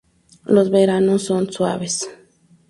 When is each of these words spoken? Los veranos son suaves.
Los 0.45 0.71
veranos 0.71 1.21
son 1.21 1.53
suaves. 1.53 2.07